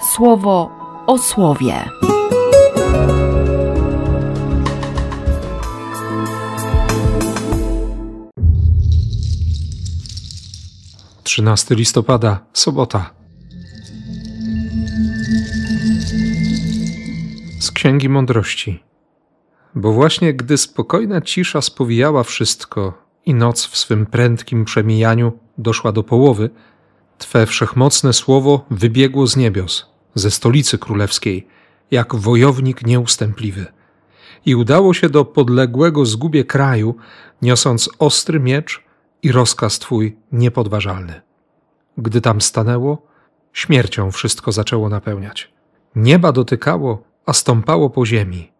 słowo 0.00 0.70
o 1.06 1.18
słowie. 1.18 1.74
Trzynasty 11.22 11.74
listopada, 11.74 12.40
sobota. 12.52 13.10
Z 17.60 17.70
Księgi 17.70 18.08
Mądrości. 18.08 18.82
Bo 19.74 19.92
właśnie 19.92 20.34
gdy 20.34 20.58
spokojna 20.58 21.20
cisza 21.20 21.60
spowijała 21.60 22.22
wszystko 22.22 23.04
i 23.26 23.34
noc 23.34 23.66
w 23.66 23.76
swym 23.76 24.06
prędkim 24.06 24.64
przemijaniu 24.64 25.32
doszła 25.58 25.92
do 25.92 26.02
połowy, 26.02 26.50
Twe 27.20 27.46
wszechmocne 27.46 28.12
słowo 28.12 28.64
wybiegło 28.70 29.26
z 29.26 29.36
niebios, 29.36 29.86
ze 30.14 30.30
stolicy 30.30 30.78
królewskiej, 30.78 31.46
jak 31.90 32.14
wojownik 32.14 32.86
nieustępliwy. 32.86 33.66
I 34.46 34.54
udało 34.54 34.94
się 34.94 35.08
do 35.08 35.24
podległego 35.24 36.06
zgubie 36.06 36.44
kraju, 36.44 36.94
niosąc 37.42 37.90
ostry 37.98 38.40
miecz 38.40 38.82
i 39.22 39.32
rozkaz 39.32 39.78
Twój 39.78 40.16
niepodważalny. 40.32 41.20
Gdy 41.98 42.20
tam 42.20 42.40
stanęło, 42.40 43.02
śmiercią 43.52 44.10
wszystko 44.10 44.52
zaczęło 44.52 44.88
napełniać. 44.88 45.52
Nieba 45.96 46.32
dotykało, 46.32 47.02
a 47.26 47.32
stąpało 47.32 47.90
po 47.90 48.06
ziemi. 48.06 48.52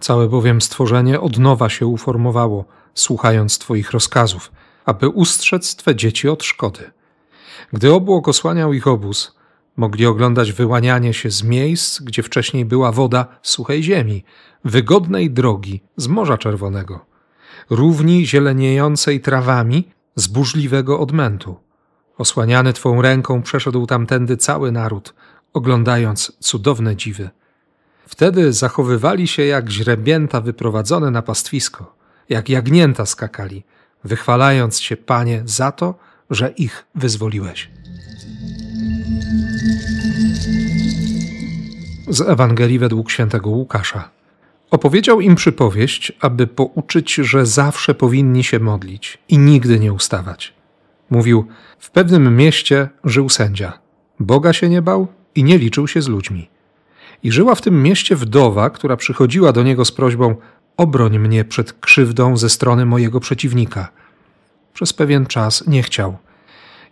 Całe 0.00 0.28
bowiem 0.28 0.60
stworzenie 0.60 1.20
od 1.20 1.38
nowa 1.38 1.68
się 1.68 1.86
uformowało, 1.86 2.64
słuchając 2.94 3.58
Twoich 3.58 3.90
rozkazów, 3.90 4.52
aby 4.84 5.08
ustrzec 5.08 5.76
Twe 5.76 5.96
dzieci 5.96 6.28
od 6.28 6.44
szkody. 6.44 6.97
Gdy 7.72 7.92
obłok 7.92 8.28
osłaniał 8.28 8.72
ich 8.72 8.86
obóz, 8.86 9.38
mogli 9.76 10.06
oglądać 10.06 10.52
wyłanianie 10.52 11.14
się 11.14 11.30
z 11.30 11.42
miejsc, 11.42 12.00
gdzie 12.00 12.22
wcześniej 12.22 12.64
była 12.64 12.92
woda 12.92 13.26
suchej 13.42 13.82
ziemi, 13.82 14.24
wygodnej 14.64 15.30
drogi 15.30 15.80
z 15.96 16.08
Morza 16.08 16.38
Czerwonego, 16.38 17.06
równi 17.70 18.26
zieleniejącej 18.26 19.20
trawami 19.20 19.88
z 20.14 20.26
burzliwego 20.26 21.00
odmętu. 21.00 21.56
Osłaniany 22.18 22.72
Twą 22.72 23.02
ręką 23.02 23.42
przeszedł 23.42 23.86
tamtędy 23.86 24.36
cały 24.36 24.72
naród, 24.72 25.14
oglądając 25.52 26.32
cudowne 26.40 26.96
dziwy. 26.96 27.30
Wtedy 28.06 28.52
zachowywali 28.52 29.28
się 29.28 29.44
jak 29.44 29.70
źrebięta 29.70 30.40
wyprowadzone 30.40 31.10
na 31.10 31.22
pastwisko, 31.22 31.94
jak 32.28 32.48
jagnięta 32.48 33.06
skakali, 33.06 33.64
wychwalając 34.04 34.80
się, 34.80 34.96
Panie, 34.96 35.42
za 35.44 35.72
to, 35.72 35.94
że 36.30 36.48
ich 36.48 36.84
wyzwoliłeś. 36.94 37.70
Z 42.08 42.20
Ewangelii 42.20 42.78
według 42.78 43.10
świętego 43.10 43.50
Łukasza. 43.50 44.10
Opowiedział 44.70 45.20
im 45.20 45.34
przypowieść, 45.34 46.12
aby 46.20 46.46
pouczyć, 46.46 47.14
że 47.14 47.46
zawsze 47.46 47.94
powinni 47.94 48.44
się 48.44 48.60
modlić 48.60 49.18
i 49.28 49.38
nigdy 49.38 49.78
nie 49.78 49.92
ustawać. 49.92 50.54
Mówił: 51.10 51.46
W 51.78 51.90
pewnym 51.90 52.36
mieście 52.36 52.88
żył 53.04 53.28
sędzia. 53.28 53.78
Boga 54.20 54.52
się 54.52 54.68
nie 54.68 54.82
bał 54.82 55.06
i 55.34 55.44
nie 55.44 55.58
liczył 55.58 55.88
się 55.88 56.02
z 56.02 56.08
ludźmi. 56.08 56.48
I 57.22 57.32
żyła 57.32 57.54
w 57.54 57.60
tym 57.60 57.82
mieście 57.82 58.16
wdowa, 58.16 58.70
która 58.70 58.96
przychodziła 58.96 59.52
do 59.52 59.62
niego 59.62 59.84
z 59.84 59.92
prośbą: 59.92 60.34
Obroń 60.76 61.18
mnie 61.18 61.44
przed 61.44 61.72
krzywdą 61.72 62.36
ze 62.36 62.50
strony 62.50 62.86
mojego 62.86 63.20
przeciwnika. 63.20 63.88
Przez 64.78 64.92
pewien 64.92 65.26
czas 65.26 65.66
nie 65.66 65.82
chciał. 65.82 66.16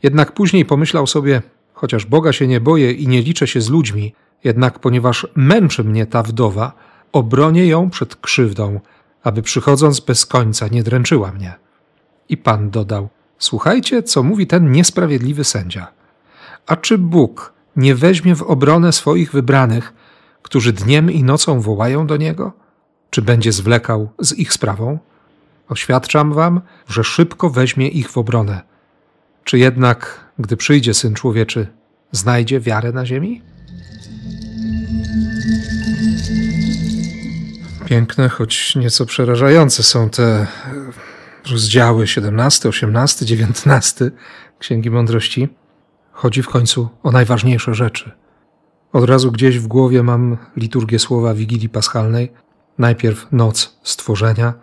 Jednak 0.02 0.32
później 0.32 0.64
pomyślał 0.64 1.06
sobie: 1.06 1.42
Chociaż 1.72 2.06
Boga 2.06 2.32
się 2.32 2.46
nie 2.46 2.60
boję 2.60 2.92
i 2.92 3.08
nie 3.08 3.22
liczę 3.22 3.46
się 3.46 3.60
z 3.60 3.70
ludźmi, 3.70 4.14
jednak 4.44 4.78
ponieważ 4.78 5.26
męczy 5.34 5.84
mnie 5.84 6.06
ta 6.06 6.22
wdowa, 6.22 6.72
obronię 7.12 7.66
ją 7.66 7.90
przed 7.90 8.16
krzywdą, 8.16 8.80
aby 9.22 9.42
przychodząc 9.42 10.00
bez 10.00 10.26
końca 10.26 10.68
nie 10.68 10.82
dręczyła 10.82 11.32
mnie. 11.32 11.54
I 12.28 12.36
Pan 12.36 12.70
dodał: 12.70 13.08
Słuchajcie, 13.38 14.02
co 14.02 14.22
mówi 14.22 14.46
ten 14.46 14.72
niesprawiedliwy 14.72 15.44
sędzia. 15.44 15.86
A 16.66 16.76
czy 16.76 16.98
Bóg 16.98 17.52
nie 17.76 17.94
weźmie 17.94 18.36
w 18.36 18.42
obronę 18.42 18.92
swoich 18.92 19.32
wybranych, 19.32 19.92
którzy 20.42 20.72
dniem 20.72 21.10
i 21.10 21.24
nocą 21.24 21.60
wołają 21.60 22.06
do 22.06 22.16
Niego? 22.16 22.52
Czy 23.10 23.22
będzie 23.22 23.52
zwlekał 23.52 24.08
z 24.18 24.32
ich 24.32 24.52
sprawą? 24.52 24.98
Oświadczam 25.68 26.32
wam, 26.32 26.60
że 26.88 27.04
szybko 27.04 27.50
weźmie 27.50 27.88
ich 27.88 28.10
w 28.10 28.18
obronę. 28.18 28.62
Czy 29.44 29.58
jednak, 29.58 30.30
gdy 30.38 30.56
przyjdzie 30.56 30.94
Syn 30.94 31.14
Człowieczy, 31.14 31.66
znajdzie 32.12 32.60
wiarę 32.60 32.92
na 32.92 33.06
ziemi? 33.06 33.42
Piękne, 37.86 38.28
choć 38.28 38.76
nieco 38.76 39.06
przerażające 39.06 39.82
są 39.82 40.10
te 40.10 40.46
rozdziały 41.50 42.06
17, 42.06 42.68
18, 42.68 43.26
19 43.26 44.10
Księgi 44.58 44.90
Mądrości. 44.90 45.48
Chodzi 46.12 46.42
w 46.42 46.48
końcu 46.48 46.88
o 47.02 47.10
najważniejsze 47.10 47.74
rzeczy. 47.74 48.10
Od 48.92 49.04
razu 49.04 49.32
gdzieś 49.32 49.58
w 49.58 49.66
głowie 49.66 50.02
mam 50.02 50.36
liturgię 50.56 50.98
słowa 50.98 51.34
Wigilii 51.34 51.68
Paschalnej. 51.68 52.32
Najpierw 52.78 53.26
noc 53.32 53.78
stworzenia 53.82 54.54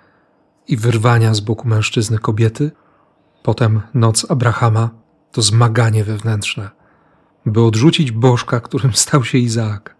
i 0.68 0.78
wyrwania 0.78 1.34
z 1.34 1.40
boku 1.40 1.68
mężczyzny 1.68 2.20
kobiety, 2.20 2.72
potem 3.44 3.82
noc 3.94 4.32
Abrahama 4.32 4.90
to 5.32 5.42
zmaganie 5.42 6.04
wewnętrzne, 6.04 6.70
by 7.46 7.62
odrzucić 7.62 8.12
Bożka, 8.12 8.60
którym 8.60 8.94
stał 8.94 9.24
się 9.24 9.38
Izaak, 9.38 9.96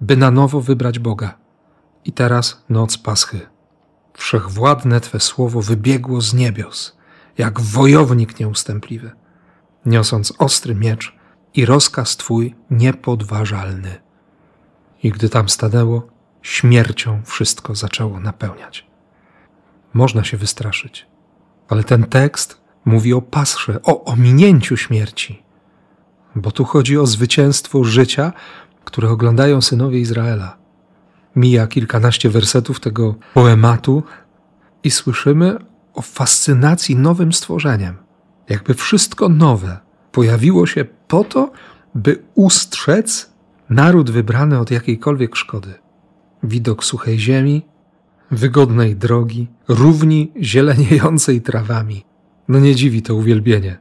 by 0.00 0.16
na 0.16 0.30
nowo 0.30 0.60
wybrać 0.60 0.98
Boga. 0.98 1.38
I 2.04 2.12
teraz 2.12 2.64
noc 2.68 2.98
Paschy. 2.98 3.40
Wszechwładne 4.14 5.00
Twe 5.00 5.20
słowo 5.20 5.62
wybiegło 5.62 6.20
z 6.20 6.34
niebios, 6.34 6.96
jak 7.38 7.60
wojownik 7.60 8.40
nieustępliwy, 8.40 9.10
niosąc 9.86 10.32
ostry 10.38 10.74
miecz 10.74 11.16
i 11.54 11.64
rozkaz 11.64 12.16
Twój 12.16 12.54
niepodważalny. 12.70 14.00
I 15.02 15.10
gdy 15.10 15.28
tam 15.28 15.48
stanęło, 15.48 16.08
śmiercią 16.42 17.22
wszystko 17.24 17.74
zaczęło 17.74 18.20
napełniać. 18.20 18.89
Można 19.92 20.24
się 20.24 20.36
wystraszyć, 20.36 21.06
ale 21.68 21.84
ten 21.84 22.04
tekst 22.04 22.60
mówi 22.84 23.14
o 23.14 23.22
pasrze, 23.22 23.82
o 23.82 24.04
ominięciu 24.04 24.76
śmierci, 24.76 25.42
bo 26.36 26.50
tu 26.52 26.64
chodzi 26.64 26.98
o 26.98 27.06
zwycięstwo 27.06 27.84
życia, 27.84 28.32
które 28.84 29.10
oglądają 29.10 29.60
synowie 29.60 30.00
Izraela. 30.00 30.56
Mija 31.36 31.66
kilkanaście 31.66 32.30
wersetów 32.30 32.80
tego 32.80 33.14
poematu 33.34 34.02
i 34.84 34.90
słyszymy 34.90 35.56
o 35.94 36.02
fascynacji 36.02 36.96
nowym 36.96 37.32
stworzeniem. 37.32 37.96
Jakby 38.48 38.74
wszystko 38.74 39.28
nowe 39.28 39.78
pojawiło 40.12 40.66
się 40.66 40.84
po 41.08 41.24
to, 41.24 41.52
by 41.94 42.22
ustrzec 42.34 43.30
naród 43.70 44.10
wybrany 44.10 44.58
od 44.58 44.70
jakiejkolwiek 44.70 45.36
szkody. 45.36 45.74
Widok 46.42 46.84
suchej 46.84 47.18
ziemi, 47.18 47.66
wygodnej 48.30 48.96
drogi, 48.96 49.48
równi 49.68 50.32
zieleniejącej 50.42 51.40
trawami. 51.40 52.04
No 52.48 52.60
nie 52.60 52.74
dziwi 52.74 53.02
to 53.02 53.14
uwielbienie. 53.14 53.78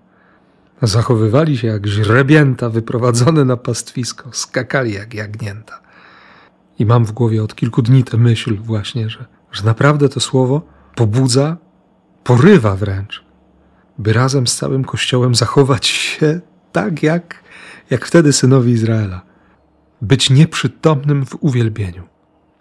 Zachowywali 0.81 1.57
się 1.57 1.67
jak 1.67 1.87
źrebięta 1.87 2.69
wyprowadzone 2.69 3.45
na 3.45 3.57
pastwisko, 3.57 4.29
skakali 4.33 4.93
jak 4.93 5.13
jagnięta. 5.13 5.79
I 6.79 6.85
mam 6.85 7.05
w 7.05 7.11
głowie 7.11 7.43
od 7.43 7.55
kilku 7.55 7.81
dni 7.81 8.03
tę 8.03 8.17
myśl 8.17 8.57
właśnie, 8.57 9.09
że, 9.09 9.25
że 9.51 9.63
naprawdę 9.63 10.09
to 10.09 10.19
słowo 10.19 10.61
pobudza, 10.95 11.57
porywa 12.23 12.75
wręcz, 12.75 13.23
by 13.97 14.13
razem 14.13 14.47
z 14.47 14.55
całym 14.55 14.83
Kościołem 14.83 15.35
zachować 15.35 15.87
się 15.87 16.41
tak, 16.71 17.03
jak, 17.03 17.43
jak 17.89 18.05
wtedy 18.05 18.33
synowi 18.33 18.71
Izraela. 18.71 19.21
Być 20.01 20.29
nieprzytomnym 20.29 21.25
w 21.25 21.37
uwielbieniu, 21.39 22.03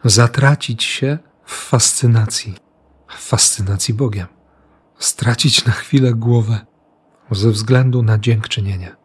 zatracić 0.04 0.84
się 0.84 1.18
w 1.48 1.54
fascynacji, 1.54 2.54
w 3.08 3.28
fascynacji 3.28 3.94
Bogiem, 3.94 4.26
stracić 4.98 5.64
na 5.64 5.72
chwilę 5.72 6.14
głowę 6.14 6.58
ze 7.30 7.50
względu 7.50 8.02
na 8.02 8.18
dziękczynienie, 8.18 8.96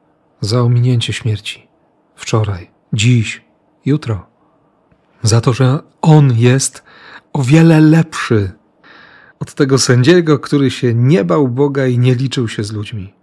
za 0.42 0.62
ominięcie 0.62 1.14
śmierci, 1.14 1.68
wczoraj, 2.16 2.72
dziś, 2.94 3.46
jutro, 3.86 4.28
za 5.22 5.42
to, 5.42 5.54
że 5.54 5.80
On 6.02 6.34
jest 6.36 6.84
o 7.34 7.44
wiele 7.44 7.82
lepszy 7.82 8.52
od 9.40 9.54
tego 9.54 9.78
sędziego, 9.78 10.40
który 10.40 10.72
się 10.72 10.94
nie 10.94 11.24
bał 11.24 11.48
Boga 11.48 11.88
i 11.88 12.00
nie 12.00 12.16
liczył 12.16 12.48
się 12.48 12.64
z 12.64 12.72
ludźmi. 12.72 13.14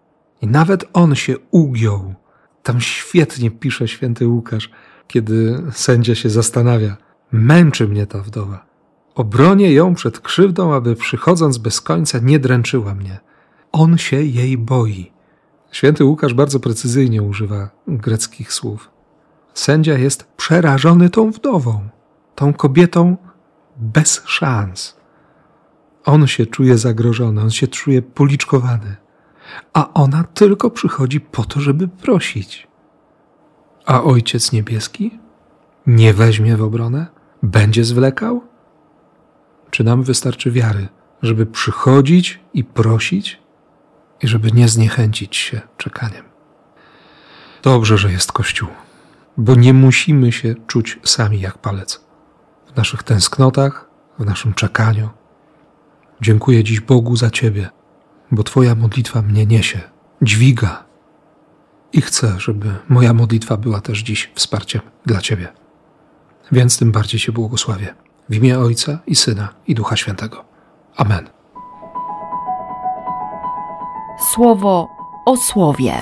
I 0.43 0.47
nawet 0.47 0.85
on 0.93 1.15
się 1.15 1.35
ugiął. 1.51 2.15
Tam 2.63 2.81
świetnie 2.81 3.51
pisze 3.51 3.89
święty 3.89 4.29
Łukasz, 4.29 4.71
kiedy 5.09 5.63
sędzia 5.73 6.15
się 6.15 6.31
zastanawia: 6.31 6.97
Męczy 7.33 7.89
mnie 7.89 8.07
ta 8.07 8.19
wdowa. 8.19 8.70
Obronię 9.21 9.73
ją 9.73 9.95
przed 9.95 10.21
krzywdą, 10.21 10.75
aby 10.75 10.97
przychodząc 10.97 11.59
bez 11.59 11.81
końca 11.81 12.19
nie 12.19 12.39
dręczyła 12.39 12.95
mnie. 12.95 13.21
On 13.73 13.99
się 13.99 14.23
jej 14.23 14.59
boi. 14.59 15.13
Święty 15.73 16.05
Łukasz 16.05 16.35
bardzo 16.35 16.61
precyzyjnie 16.61 17.23
używa 17.23 17.71
greckich 17.87 18.53
słów. 18.53 18.91
Sędzia 19.55 19.99
jest 19.99 20.25
przerażony 20.25 21.11
tą 21.11 21.31
wdową, 21.31 21.89
tą 22.35 22.53
kobietą 22.53 23.17
bez 23.77 24.23
szans. 24.27 24.97
On 26.05 26.27
się 26.27 26.47
czuje 26.47 26.79
zagrożony, 26.79 27.41
on 27.41 27.51
się 27.51 27.69
czuje 27.69 28.03
policzkowany, 28.03 28.97
a 29.73 29.93
ona 29.93 30.25
tylko 30.25 30.71
przychodzi 30.71 31.21
po 31.21 31.45
to, 31.45 31.61
żeby 31.61 31.89
prosić. 31.89 32.69
A 33.87 34.03
Ojciec 34.03 34.53
Niebieski 34.53 35.19
nie 35.87 36.15
weźmie 36.15 36.57
w 36.57 36.63
obronę? 36.63 37.07
Będzie 37.43 37.85
zwlekał? 37.85 38.50
Czy 39.81 39.85
nam 39.85 40.03
wystarczy 40.03 40.51
wiary, 40.51 40.89
żeby 41.23 41.47
przychodzić 41.47 42.41
i 42.55 42.65
prosić 42.65 43.39
i 44.23 44.29
żeby 44.29 44.53
nie 44.53 44.69
zniechęcić 44.69 45.37
się 45.37 45.61
czekaniem? 45.77 46.25
Dobrze, 47.63 47.99
że 47.99 48.13
jest 48.13 48.33
Kościół, 48.33 48.69
bo 49.37 49.55
nie 49.55 49.75
musimy 49.75 50.33
się 50.33 50.55
czuć 50.67 50.99
sami 51.05 51.41
jak 51.41 51.59
palec 51.59 52.05
w 52.73 52.77
naszych 52.77 53.03
tęsknotach, 53.03 53.91
w 54.19 54.25
naszym 54.25 54.55
czekaniu. 54.55 55.09
Dziękuję 56.21 56.65
dziś 56.65 56.81
Bogu 56.81 57.17
za 57.17 57.31
Ciebie, 57.31 57.71
bo 58.31 58.43
Twoja 58.43 58.75
modlitwa 58.75 59.23
mnie 59.23 59.47
niesie, 59.47 59.81
dźwiga 60.23 60.85
i 61.93 62.01
chcę, 62.01 62.35
żeby 62.39 62.75
moja 62.89 63.13
modlitwa 63.13 63.57
była 63.57 63.81
też 63.81 63.99
dziś 63.99 64.31
wsparciem 64.35 64.83
dla 65.07 65.21
Ciebie. 65.21 65.49
Więc 66.53 66.79
tym 66.79 66.93
bardziej 66.93 67.21
Cię 67.21 67.33
błogosławię. 67.33 67.95
W 68.31 68.35
imię 68.35 68.59
Ojca 68.59 68.99
i 69.07 69.15
Syna 69.15 69.49
i 69.67 69.75
Ducha 69.75 69.97
Świętego. 69.97 70.45
Amen. 70.97 71.29
Słowo 74.35 74.89
o 75.27 75.37
słowie. 75.37 75.95